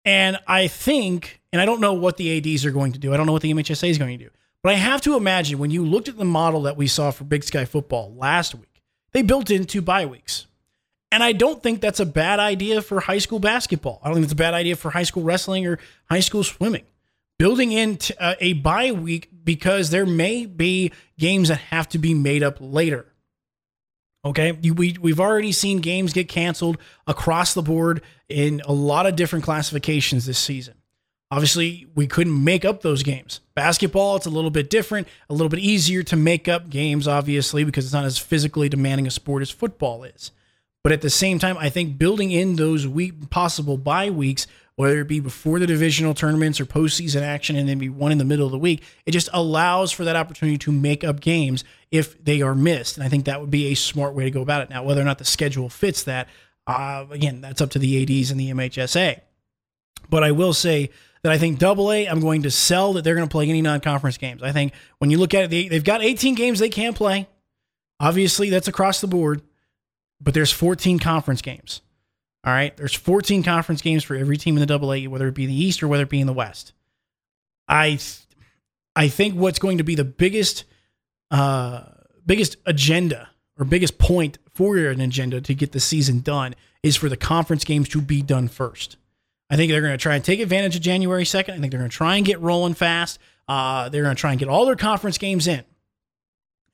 And 0.04 0.38
I 0.46 0.66
think, 0.66 1.40
and 1.52 1.60
I 1.60 1.66
don't 1.66 1.80
know 1.80 1.92
what 1.92 2.16
the 2.16 2.36
ads 2.36 2.64
are 2.64 2.70
going 2.70 2.92
to 2.92 2.98
do. 2.98 3.12
I 3.12 3.16
don't 3.16 3.26
know 3.26 3.32
what 3.32 3.42
the 3.42 3.52
MHSA 3.52 3.90
is 3.90 3.98
going 3.98 4.18
to 4.18 4.24
do, 4.24 4.30
but 4.62 4.72
I 4.72 4.76
have 4.76 5.00
to 5.02 5.16
imagine 5.16 5.58
when 5.58 5.70
you 5.70 5.84
looked 5.84 6.08
at 6.08 6.16
the 6.16 6.24
model 6.24 6.62
that 6.62 6.76
we 6.76 6.86
saw 6.86 7.10
for 7.10 7.24
Big 7.24 7.44
Sky 7.44 7.64
football 7.64 8.14
last 8.14 8.54
week, 8.54 8.82
they 9.12 9.22
built 9.22 9.50
in 9.50 9.64
two 9.64 9.82
bye 9.82 10.06
weeks. 10.06 10.46
And 11.12 11.22
I 11.22 11.32
don't 11.32 11.62
think 11.62 11.80
that's 11.80 12.00
a 12.00 12.06
bad 12.06 12.38
idea 12.38 12.82
for 12.82 13.00
high 13.00 13.18
school 13.18 13.40
basketball. 13.40 14.00
I 14.02 14.08
don't 14.08 14.14
think 14.14 14.24
it's 14.24 14.32
a 14.32 14.36
bad 14.36 14.54
idea 14.54 14.76
for 14.76 14.90
high 14.90 15.02
school 15.02 15.24
wrestling 15.24 15.66
or 15.66 15.78
high 16.08 16.20
school 16.20 16.44
swimming. 16.44 16.84
Building 17.38 17.72
in 17.72 17.96
t- 17.96 18.14
uh, 18.20 18.34
a 18.38 18.52
bye 18.52 18.92
week 18.92 19.28
because 19.42 19.90
there 19.90 20.06
may 20.06 20.46
be 20.46 20.92
games 21.18 21.48
that 21.48 21.56
have 21.56 21.88
to 21.88 21.98
be 21.98 22.14
made 22.14 22.42
up 22.42 22.58
later. 22.60 23.06
Okay, 24.22 24.52
we 24.52 24.96
we've 25.00 25.20
already 25.20 25.50
seen 25.50 25.80
games 25.80 26.12
get 26.12 26.28
canceled 26.28 26.76
across 27.06 27.54
the 27.54 27.62
board 27.62 28.02
in 28.28 28.60
a 28.66 28.72
lot 28.72 29.06
of 29.06 29.16
different 29.16 29.44
classifications 29.44 30.26
this 30.26 30.38
season. 30.38 30.74
Obviously, 31.30 31.86
we 31.94 32.06
couldn't 32.06 32.42
make 32.42 32.64
up 32.64 32.82
those 32.82 33.02
games. 33.02 33.40
Basketball, 33.54 34.16
it's 34.16 34.26
a 34.26 34.30
little 34.30 34.50
bit 34.50 34.68
different, 34.68 35.06
a 35.30 35.32
little 35.32 35.48
bit 35.48 35.60
easier 35.60 36.02
to 36.02 36.16
make 36.16 36.48
up 36.48 36.68
games, 36.68 37.06
obviously, 37.06 37.64
because 37.64 37.84
it's 37.84 37.94
not 37.94 38.04
as 38.04 38.18
physically 38.18 38.68
demanding 38.68 39.06
a 39.06 39.10
sport 39.10 39.40
as 39.40 39.50
football 39.50 40.02
is. 40.02 40.32
But 40.82 40.92
at 40.92 41.02
the 41.02 41.10
same 41.10 41.38
time, 41.38 41.56
I 41.56 41.70
think 41.70 41.98
building 41.98 42.30
in 42.30 42.56
those 42.56 42.86
week 42.86 43.30
possible 43.30 43.78
bye 43.78 44.10
weeks 44.10 44.46
whether 44.80 45.00
it 45.00 45.08
be 45.08 45.20
before 45.20 45.58
the 45.58 45.66
divisional 45.66 46.14
tournaments 46.14 46.58
or 46.58 46.64
postseason 46.64 47.20
action 47.20 47.54
and 47.54 47.68
then 47.68 47.78
be 47.78 47.90
one 47.90 48.12
in 48.12 48.16
the 48.16 48.24
middle 48.24 48.46
of 48.46 48.50
the 48.50 48.58
week. 48.58 48.82
It 49.04 49.10
just 49.10 49.28
allows 49.34 49.92
for 49.92 50.04
that 50.04 50.16
opportunity 50.16 50.56
to 50.56 50.72
make 50.72 51.04
up 51.04 51.20
games 51.20 51.64
if 51.90 52.24
they 52.24 52.40
are 52.40 52.54
missed. 52.54 52.96
And 52.96 53.04
I 53.04 53.10
think 53.10 53.26
that 53.26 53.42
would 53.42 53.50
be 53.50 53.66
a 53.66 53.74
smart 53.74 54.14
way 54.14 54.24
to 54.24 54.30
go 54.30 54.40
about 54.40 54.62
it. 54.62 54.70
Now, 54.70 54.82
whether 54.82 55.02
or 55.02 55.04
not 55.04 55.18
the 55.18 55.26
schedule 55.26 55.68
fits 55.68 56.04
that, 56.04 56.28
uh, 56.66 57.04
again, 57.10 57.42
that's 57.42 57.60
up 57.60 57.68
to 57.72 57.78
the 57.78 58.02
ADs 58.02 58.30
and 58.30 58.40
the 58.40 58.50
MHSA. 58.52 59.20
But 60.08 60.24
I 60.24 60.30
will 60.30 60.54
say 60.54 60.88
that 61.24 61.30
I 61.30 61.36
think 61.36 61.58
Double 61.58 61.92
A, 61.92 62.06
I'm 62.06 62.20
going 62.20 62.44
to 62.44 62.50
sell 62.50 62.94
that 62.94 63.04
they're 63.04 63.16
going 63.16 63.28
to 63.28 63.30
play 63.30 63.50
any 63.50 63.60
non-conference 63.60 64.16
games. 64.16 64.42
I 64.42 64.52
think 64.52 64.72
when 64.96 65.10
you 65.10 65.18
look 65.18 65.34
at 65.34 65.44
it, 65.44 65.50
they, 65.50 65.68
they've 65.68 65.84
got 65.84 66.02
18 66.02 66.34
games 66.36 66.58
they 66.58 66.70
can 66.70 66.94
play. 66.94 67.28
Obviously, 68.00 68.48
that's 68.48 68.66
across 68.66 69.02
the 69.02 69.08
board, 69.08 69.42
but 70.22 70.32
there's 70.32 70.50
14 70.50 70.98
conference 71.00 71.42
games. 71.42 71.82
All 72.44 72.52
right. 72.52 72.74
There's 72.76 72.94
14 72.94 73.42
conference 73.42 73.82
games 73.82 74.02
for 74.02 74.16
every 74.16 74.36
team 74.36 74.56
in 74.56 74.60
the 74.60 74.66
double 74.66 74.92
A, 74.92 75.06
whether 75.06 75.28
it 75.28 75.34
be 75.34 75.46
the 75.46 75.54
East 75.54 75.82
or 75.82 75.88
whether 75.88 76.04
it 76.04 76.08
be 76.08 76.20
in 76.20 76.26
the 76.26 76.32
West. 76.32 76.72
I 77.68 77.98
I 78.96 79.08
think 79.08 79.34
what's 79.34 79.58
going 79.58 79.78
to 79.78 79.84
be 79.84 79.94
the 79.94 80.04
biggest 80.04 80.64
uh, 81.30 81.82
biggest 82.26 82.56
agenda 82.66 83.28
or 83.58 83.64
biggest 83.64 83.98
point 83.98 84.38
for 84.52 84.76
an 84.76 85.00
agenda 85.00 85.40
to 85.40 85.54
get 85.54 85.72
the 85.72 85.80
season 85.80 86.20
done 86.20 86.54
is 86.82 86.96
for 86.96 87.08
the 87.08 87.16
conference 87.16 87.64
games 87.64 87.88
to 87.90 88.00
be 88.00 88.22
done 88.22 88.48
first. 88.48 88.96
I 89.50 89.56
think 89.56 89.70
they're 89.70 89.80
going 89.80 89.92
to 89.92 89.98
try 89.98 90.14
and 90.14 90.24
take 90.24 90.40
advantage 90.40 90.76
of 90.76 90.82
January 90.82 91.24
2nd. 91.24 91.50
I 91.50 91.58
think 91.58 91.70
they're 91.70 91.80
going 91.80 91.90
to 91.90 91.96
try 91.96 92.16
and 92.16 92.24
get 92.24 92.40
rolling 92.40 92.74
fast. 92.74 93.18
Uh, 93.48 93.88
they're 93.88 94.04
going 94.04 94.14
to 94.14 94.20
try 94.20 94.30
and 94.30 94.38
get 94.38 94.48
all 94.48 94.64
their 94.64 94.76
conference 94.76 95.18
games 95.18 95.46
in. 95.46 95.64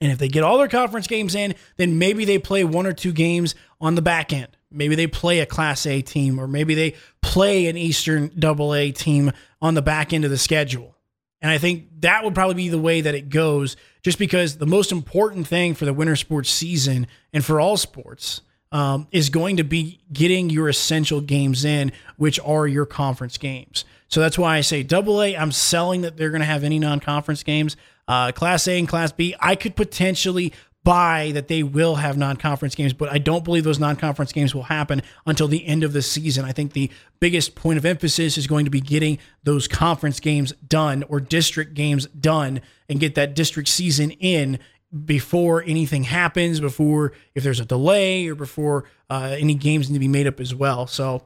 And 0.00 0.12
if 0.12 0.18
they 0.18 0.28
get 0.28 0.42
all 0.42 0.58
their 0.58 0.68
conference 0.68 1.06
games 1.06 1.34
in, 1.34 1.54
then 1.78 1.98
maybe 1.98 2.24
they 2.24 2.38
play 2.38 2.64
one 2.64 2.86
or 2.86 2.92
two 2.92 3.12
games 3.12 3.54
on 3.80 3.94
the 3.94 4.02
back 4.02 4.32
end 4.32 4.55
maybe 4.70 4.94
they 4.94 5.06
play 5.06 5.40
a 5.40 5.46
Class 5.46 5.86
A 5.86 6.02
team, 6.02 6.38
or 6.38 6.46
maybe 6.46 6.74
they 6.74 6.94
play 7.22 7.66
an 7.66 7.76
Eastern 7.76 8.30
Double 8.38 8.74
A 8.74 8.90
team 8.90 9.32
on 9.60 9.74
the 9.74 9.82
back 9.82 10.12
end 10.12 10.24
of 10.24 10.30
the 10.30 10.38
schedule. 10.38 10.96
And 11.42 11.50
I 11.50 11.58
think 11.58 11.88
that 12.00 12.24
would 12.24 12.34
probably 12.34 12.54
be 12.54 12.68
the 12.68 12.78
way 12.78 13.00
that 13.02 13.14
it 13.14 13.28
goes, 13.28 13.76
just 14.02 14.18
because 14.18 14.56
the 14.56 14.66
most 14.66 14.90
important 14.90 15.46
thing 15.46 15.74
for 15.74 15.84
the 15.84 15.92
winter 15.92 16.16
sports 16.16 16.50
season 16.50 17.06
and 17.32 17.44
for 17.44 17.60
all 17.60 17.76
sports 17.76 18.40
um, 18.72 19.06
is 19.12 19.30
going 19.30 19.58
to 19.58 19.64
be 19.64 20.00
getting 20.12 20.50
your 20.50 20.68
essential 20.68 21.20
games 21.20 21.64
in, 21.64 21.92
which 22.16 22.40
are 22.40 22.66
your 22.66 22.86
conference 22.86 23.38
games. 23.38 23.84
So 24.08 24.20
that's 24.20 24.38
why 24.38 24.56
I 24.56 24.60
say 24.60 24.82
double 24.82 25.22
A, 25.22 25.36
I'm 25.36 25.52
selling 25.52 26.02
that 26.02 26.16
they're 26.16 26.30
going 26.30 26.40
to 26.40 26.46
have 26.46 26.64
any 26.64 26.78
non 26.78 27.00
conference 27.00 27.42
games. 27.42 27.76
Uh, 28.08 28.30
class 28.30 28.68
A 28.68 28.78
and 28.78 28.88
Class 28.88 29.10
B, 29.10 29.34
I 29.40 29.56
could 29.56 29.74
potentially 29.74 30.52
buy 30.86 31.32
that 31.32 31.48
they 31.48 31.64
will 31.64 31.96
have 31.96 32.16
non-conference 32.16 32.76
games, 32.76 32.92
but 32.92 33.10
I 33.10 33.18
don't 33.18 33.42
believe 33.42 33.64
those 33.64 33.80
non-conference 33.80 34.32
games 34.32 34.54
will 34.54 34.62
happen 34.62 35.02
until 35.26 35.48
the 35.48 35.66
end 35.66 35.82
of 35.82 35.92
the 35.92 36.00
season. 36.00 36.44
I 36.44 36.52
think 36.52 36.74
the 36.74 36.92
biggest 37.18 37.56
point 37.56 37.76
of 37.76 37.84
emphasis 37.84 38.38
is 38.38 38.46
going 38.46 38.66
to 38.66 38.70
be 38.70 38.80
getting 38.80 39.18
those 39.42 39.66
conference 39.66 40.20
games 40.20 40.52
done 40.68 41.02
or 41.08 41.18
district 41.18 41.74
games 41.74 42.06
done 42.06 42.60
and 42.88 43.00
get 43.00 43.16
that 43.16 43.34
district 43.34 43.68
season 43.68 44.12
in 44.12 44.60
before 45.04 45.64
anything 45.64 46.04
happens, 46.04 46.60
before 46.60 47.12
if 47.34 47.42
there's 47.42 47.58
a 47.58 47.64
delay 47.64 48.28
or 48.28 48.36
before 48.36 48.84
uh, 49.10 49.34
any 49.36 49.56
games 49.56 49.90
need 49.90 49.96
to 49.96 50.00
be 50.00 50.06
made 50.06 50.28
up 50.28 50.38
as 50.38 50.54
well. 50.54 50.86
So 50.86 51.24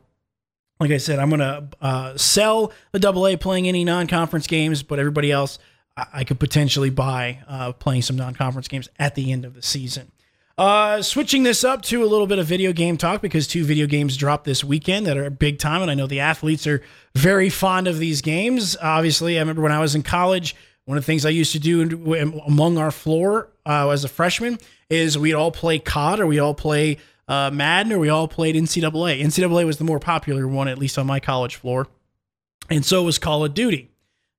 like 0.81 0.91
I 0.91 0.97
said, 0.97 1.19
I'm 1.19 1.29
going 1.29 1.41
to 1.41 1.69
uh, 1.83 2.17
sell 2.17 2.73
the 2.93 2.99
double 2.99 3.27
A 3.27 3.37
playing 3.37 3.69
any 3.69 3.85
non 3.85 4.07
conference 4.07 4.47
games, 4.47 4.83
but 4.83 4.99
everybody 4.99 5.31
else 5.31 5.59
I 5.97 6.25
could 6.25 6.41
potentially 6.41 6.91
buy 6.91 7.43
uh, 7.47 7.73
playing 7.73 8.03
some 8.03 8.17
non-conference 8.17 8.69
games 8.69 8.89
at 8.99 9.15
the 9.15 9.33
end 9.33 9.45
of 9.45 9.55
the 9.55 9.63
season. 9.63 10.13
Uh, 10.57 11.01
switching 11.01 11.43
this 11.43 11.65
up 11.65 11.81
to 11.81 12.05
a 12.05 12.07
little 12.07 12.27
bit 12.27 12.39
of 12.39 12.47
video 12.47 12.73
game 12.73 12.99
talk 12.99 13.23
because 13.23 13.47
two 13.47 13.65
video 13.65 13.87
games 13.87 14.17
dropped 14.17 14.45
this 14.45 14.63
weekend 14.63 15.07
that 15.07 15.17
are 15.17 15.31
big 15.31 15.59
time, 15.59 15.81
and 15.81 15.91
I 15.91 15.95
know 15.95 16.07
the 16.07 16.21
athletes 16.21 16.67
are 16.67 16.83
very 17.15 17.49
fond 17.49 17.87
of 17.87 17.99
these 17.99 18.21
games. 18.21 18.77
Obviously, 18.81 19.39
I 19.39 19.41
remember 19.41 19.63
when 19.63 19.73
I 19.73 19.81
was 19.81 19.95
in 19.95 20.03
college, 20.03 20.55
one 20.85 20.99
of 20.99 21.03
the 21.03 21.07
things 21.07 21.25
I 21.25 21.31
used 21.31 21.53
to 21.53 21.59
do 21.59 21.83
among 22.47 22.77
our 22.77 22.91
floor 22.91 23.49
uh, 23.65 23.89
as 23.89 24.05
a 24.05 24.09
freshman 24.09 24.59
is 24.91 25.17
we'd 25.17 25.35
all 25.35 25.51
play 25.51 25.79
COD 25.79 26.21
or 26.21 26.27
we 26.27 26.39
all 26.39 26.55
play 26.55 26.99
uh, 27.27 27.51
Madden 27.51 27.93
or 27.93 27.99
we 27.99 28.09
all 28.09 28.29
played 28.29 28.55
NCAA. 28.55 29.23
NCAA 29.23 29.65
was 29.65 29.79
the 29.79 29.85
more 29.85 30.01
popular 30.01 30.47
one, 30.47 30.69
at 30.69 30.79
least 30.79 30.99
on 30.99 31.07
my 31.07 31.21
college 31.21 31.57
floor, 31.57 31.87
and 32.69 32.85
so 32.85 33.03
was 33.03 33.19
Call 33.19 33.45
of 33.45 33.55
Duty. 33.55 33.90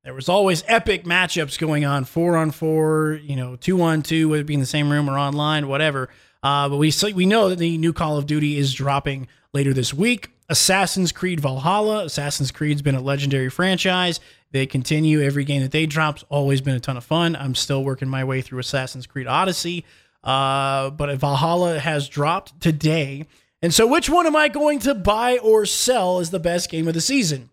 There 0.03 0.15
was 0.15 0.29
always 0.29 0.63
epic 0.65 1.03
matchups 1.03 1.59
going 1.59 1.85
on, 1.85 2.05
four 2.05 2.35
on 2.35 2.49
four, 2.49 3.19
you 3.23 3.35
know, 3.35 3.55
two 3.55 3.83
on 3.83 4.01
two, 4.01 4.29
whether 4.29 4.41
it 4.41 4.47
be 4.47 4.55
in 4.55 4.59
the 4.59 4.65
same 4.65 4.91
room 4.91 5.07
or 5.07 5.17
online, 5.17 5.67
whatever. 5.67 6.09
Uh, 6.41 6.67
but 6.69 6.77
we 6.77 6.91
we 7.13 7.27
know 7.27 7.49
that 7.49 7.59
the 7.59 7.77
new 7.77 7.93
Call 7.93 8.17
of 8.17 8.25
Duty 8.25 8.57
is 8.57 8.73
dropping 8.73 9.27
later 9.53 9.73
this 9.73 9.93
week. 9.93 10.31
Assassin's 10.49 11.11
Creed 11.11 11.39
Valhalla. 11.39 12.05
Assassin's 12.05 12.51
Creed's 12.51 12.81
been 12.81 12.95
a 12.95 13.01
legendary 13.01 13.49
franchise. 13.49 14.19
They 14.51 14.65
continue 14.65 15.21
every 15.21 15.45
game 15.45 15.61
that 15.61 15.71
they 15.71 15.85
drop's 15.85 16.25
always 16.29 16.61
been 16.61 16.75
a 16.75 16.79
ton 16.79 16.97
of 16.97 17.03
fun. 17.03 17.35
I'm 17.35 17.53
still 17.53 17.83
working 17.83 18.09
my 18.09 18.23
way 18.23 18.41
through 18.41 18.57
Assassin's 18.57 19.05
Creed 19.05 19.27
Odyssey, 19.27 19.85
uh, 20.23 20.89
but 20.89 21.15
Valhalla 21.19 21.77
has 21.77 22.09
dropped 22.09 22.59
today. 22.59 23.27
And 23.61 23.71
so, 23.71 23.85
which 23.85 24.09
one 24.09 24.25
am 24.25 24.35
I 24.35 24.47
going 24.47 24.79
to 24.79 24.95
buy 24.95 25.37
or 25.37 25.67
sell 25.67 26.17
as 26.17 26.31
the 26.31 26.39
best 26.39 26.71
game 26.71 26.87
of 26.87 26.95
the 26.95 27.01
season? 27.01 27.50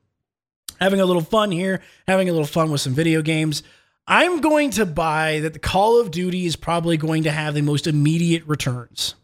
Having 0.78 1.00
a 1.00 1.06
little 1.06 1.22
fun 1.22 1.50
here, 1.50 1.80
having 2.06 2.28
a 2.28 2.32
little 2.32 2.46
fun 2.46 2.70
with 2.70 2.80
some 2.80 2.94
video 2.94 3.22
games. 3.22 3.62
I'm 4.06 4.40
going 4.40 4.70
to 4.70 4.86
buy 4.86 5.40
that 5.40 5.52
the 5.52 5.58
Call 5.58 6.00
of 6.00 6.10
Duty 6.10 6.46
is 6.46 6.56
probably 6.56 6.96
going 6.96 7.24
to 7.24 7.30
have 7.30 7.54
the 7.54 7.62
most 7.62 7.86
immediate 7.86 8.46
returns. 8.46 9.14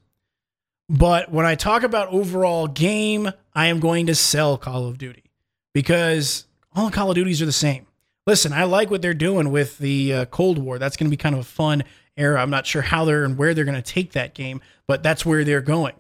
But 0.90 1.32
when 1.32 1.46
I 1.46 1.54
talk 1.54 1.82
about 1.82 2.08
overall 2.08 2.66
game, 2.66 3.30
I 3.54 3.66
am 3.66 3.80
going 3.80 4.06
to 4.06 4.14
sell 4.14 4.58
Call 4.58 4.87
of 4.87 4.99
Duty 4.99 5.25
because 5.73 6.46
all 6.75 6.90
Call 6.90 7.11
of 7.11 7.14
Duties 7.14 7.40
are 7.40 7.46
the 7.46 7.52
same. 7.52 7.87
Listen, 8.26 8.52
I 8.52 8.64
like 8.64 8.90
what 8.90 9.00
they're 9.00 9.14
doing 9.14 9.50
with 9.50 9.78
the 9.78 10.12
uh, 10.12 10.25
Cold 10.26 10.58
War. 10.58 10.78
That's 10.78 10.96
going 10.96 11.06
to 11.06 11.11
be 11.11 11.16
kind 11.16 11.34
of 11.34 11.40
a 11.42 11.44
fun 11.44 11.84
era. 12.16 12.40
I'm 12.40 12.50
not 12.50 12.66
sure 12.66 12.82
how 12.82 13.04
they're 13.04 13.25
and 13.25 13.38
where 13.38 13.54
they're 13.54 13.64
going 13.64 13.75
to 13.75 13.82
take 13.82 14.12
that 14.12 14.34
game, 14.34 14.61
but 14.87 15.02
that's 15.02 15.25
where 15.25 15.44
they're 15.44 15.61
going. 15.61 15.94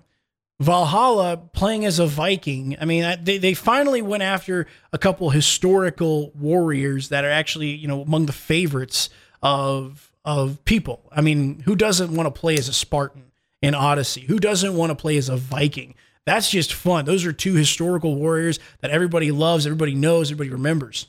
Valhalla 0.60 1.36
playing 1.52 1.84
as 1.84 1.98
a 1.98 2.06
Viking. 2.06 2.76
I 2.80 2.84
mean, 2.84 3.18
they, 3.24 3.38
they 3.38 3.54
finally 3.54 4.02
went 4.02 4.22
after 4.22 4.66
a 4.92 4.98
couple 4.98 5.30
historical 5.30 6.30
warriors 6.30 7.08
that 7.08 7.24
are 7.24 7.30
actually, 7.30 7.70
you 7.70 7.88
know, 7.88 8.02
among 8.02 8.26
the 8.26 8.32
favorites 8.32 9.10
of 9.42 10.10
of 10.24 10.64
people. 10.64 11.02
I 11.12 11.20
mean, 11.20 11.60
who 11.60 11.76
doesn't 11.76 12.14
want 12.14 12.32
to 12.32 12.40
play 12.40 12.56
as 12.56 12.68
a 12.68 12.72
Spartan 12.72 13.32
in 13.60 13.74
Odyssey? 13.74 14.22
Who 14.22 14.38
doesn't 14.38 14.74
want 14.74 14.90
to 14.90 14.96
play 14.96 15.18
as 15.18 15.28
a 15.28 15.36
Viking? 15.36 15.94
That's 16.24 16.50
just 16.50 16.72
fun. 16.72 17.04
Those 17.04 17.26
are 17.26 17.32
two 17.32 17.54
historical 17.54 18.16
warriors 18.16 18.58
that 18.80 18.90
everybody 18.90 19.30
loves, 19.30 19.66
everybody 19.66 19.94
knows, 19.94 20.30
everybody 20.30 20.50
remembers. 20.50 21.08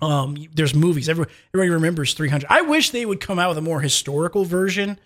Um, 0.00 0.36
there's 0.54 0.74
movies. 0.74 1.08
Everybody, 1.08 1.34
everybody 1.52 1.70
remembers 1.70 2.14
300. 2.14 2.46
I 2.50 2.62
wish 2.62 2.90
they 2.90 3.04
would 3.04 3.20
come 3.20 3.38
out 3.38 3.50
with 3.50 3.58
a 3.58 3.62
more 3.62 3.80
historical 3.80 4.44
version 4.44 4.98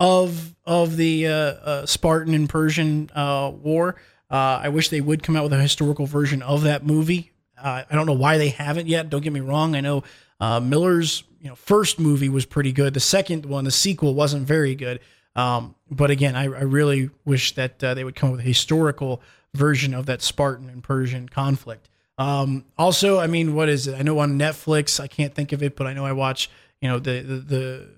of 0.00 0.56
of 0.64 0.96
the 0.96 1.26
uh, 1.26 1.32
uh, 1.32 1.86
Spartan 1.86 2.34
and 2.34 2.48
Persian 2.48 3.10
uh, 3.14 3.52
war. 3.54 3.96
Uh, 4.30 4.60
I 4.62 4.68
wish 4.70 4.88
they 4.88 5.00
would 5.00 5.22
come 5.22 5.36
out 5.36 5.44
with 5.44 5.52
a 5.52 5.58
historical 5.58 6.06
version 6.06 6.42
of 6.42 6.62
that 6.62 6.84
movie. 6.84 7.32
Uh, 7.58 7.82
I 7.88 7.94
don't 7.94 8.06
know 8.06 8.14
why 8.14 8.38
they 8.38 8.48
haven't 8.48 8.86
yet. 8.86 9.10
Don't 9.10 9.22
get 9.22 9.32
me 9.32 9.40
wrong. 9.40 9.76
I 9.76 9.80
know 9.80 10.02
uh, 10.40 10.58
Miller's 10.58 11.24
you 11.40 11.48
know 11.48 11.54
first 11.54 12.00
movie 12.00 12.30
was 12.30 12.46
pretty 12.46 12.72
good. 12.72 12.94
The 12.94 13.00
second 13.00 13.44
one, 13.44 13.64
the 13.64 13.70
sequel, 13.70 14.14
wasn't 14.14 14.46
very 14.46 14.74
good. 14.74 15.00
Um, 15.36 15.76
but 15.90 16.10
again, 16.10 16.34
I, 16.34 16.44
I, 16.44 16.62
really 16.62 17.08
wish 17.24 17.54
that 17.54 17.78
they 17.78 18.02
would 18.02 18.16
come 18.16 18.30
up 18.30 18.32
with 18.32 18.40
a 18.40 18.48
historical 18.48 19.22
version 19.54 19.94
of 19.94 20.06
that 20.06 20.22
Spartan 20.22 20.68
and 20.68 20.82
Persian 20.82 21.28
conflict. 21.28 21.88
Um, 22.18 22.64
also, 22.76 23.20
I 23.20 23.28
mean, 23.28 23.54
what 23.54 23.68
is 23.68 23.86
it? 23.86 23.94
I 23.94 24.02
know 24.02 24.18
on 24.18 24.38
Netflix, 24.38 24.98
I 24.98 25.06
can't 25.06 25.32
think 25.32 25.52
of 25.52 25.62
it, 25.62 25.76
but 25.76 25.86
I 25.86 25.92
know 25.92 26.04
I 26.04 26.12
watch, 26.12 26.50
you 26.80 26.88
know, 26.88 26.98
the, 26.98 27.20
the, 27.20 27.34
the 27.36 27.88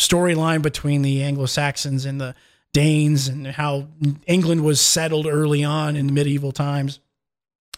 storyline 0.00 0.62
between 0.62 1.02
the 1.02 1.22
Anglo 1.22 1.46
Saxons 1.46 2.06
and 2.06 2.20
the 2.20 2.34
Danes 2.72 3.28
and 3.28 3.46
how 3.46 3.88
England 4.26 4.64
was 4.64 4.80
settled 4.80 5.26
early 5.26 5.62
on 5.62 5.94
in 5.94 6.06
the 6.06 6.12
medieval 6.12 6.52
times. 6.52 7.00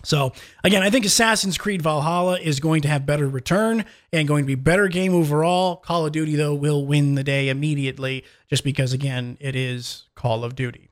So 0.05 0.33
again, 0.63 0.83
I 0.83 0.91
think 0.91 1.05
Assassin's 1.05 1.59
Creed 1.59 1.83
Valhalla 1.83 2.39
is 2.39 2.61
going 2.61 2.83
to 2.83 2.89
have 2.89 3.07
better 3.07 3.29
return 3.29 3.85
and 4.13 4.29
going 4.29 4.45
to 4.45 4.47
be 4.47 4.55
better 4.55 4.89
game 4.89 5.15
overall. 5.15 5.77
Call 5.77 6.07
of 6.07 6.13
Duty 6.13 6.37
though 6.37 6.55
will 6.55 6.87
win 6.87 7.17
the 7.17 7.25
day 7.25 7.49
immediately 7.49 8.25
just 8.49 8.63
because 8.65 8.93
again, 8.93 9.37
it 9.41 9.57
is 9.57 10.05
Call 10.15 10.45
of 10.45 10.55
Duty. 10.55 10.92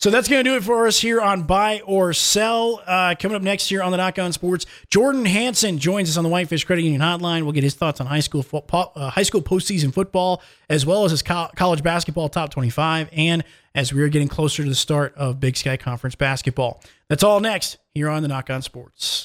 So 0.00 0.08
that's 0.08 0.28
going 0.28 0.42
to 0.42 0.50
do 0.50 0.56
it 0.56 0.64
for 0.64 0.86
us 0.86 0.98
here 0.98 1.20
on 1.20 1.42
Buy 1.42 1.82
or 1.84 2.14
Sell. 2.14 2.80
Uh, 2.86 3.14
coming 3.18 3.36
up 3.36 3.42
next 3.42 3.70
year 3.70 3.82
on 3.82 3.90
the 3.90 3.98
Nach 3.98 4.18
On 4.18 4.32
Sports, 4.32 4.64
Jordan 4.88 5.26
Hanson 5.26 5.76
joins 5.76 6.08
us 6.08 6.16
on 6.16 6.24
the 6.24 6.30
Whitefish 6.30 6.64
Credit 6.64 6.80
Union 6.80 7.02
Hotline. 7.02 7.42
We'll 7.42 7.52
get 7.52 7.64
his 7.64 7.74
thoughts 7.74 8.00
on 8.00 8.06
high 8.06 8.20
school 8.20 8.42
fo- 8.42 8.64
uh, 8.70 9.10
high 9.10 9.24
school 9.24 9.42
postseason 9.42 9.92
football, 9.92 10.40
as 10.70 10.86
well 10.86 11.04
as 11.04 11.10
his 11.10 11.20
co- 11.20 11.50
college 11.54 11.82
basketball 11.82 12.30
top 12.30 12.48
25, 12.50 13.10
and 13.12 13.44
as 13.74 13.92
we 13.92 14.00
are 14.00 14.08
getting 14.08 14.28
closer 14.28 14.62
to 14.62 14.68
the 14.70 14.74
start 14.74 15.14
of 15.16 15.38
Big 15.38 15.54
Sky 15.58 15.76
Conference 15.76 16.14
basketball. 16.14 16.80
That's 17.08 17.22
all 17.22 17.38
next 17.40 17.76
here 17.92 18.08
on 18.08 18.22
the 18.22 18.28
Nach 18.28 18.48
On 18.48 18.62
Sports. 18.62 19.18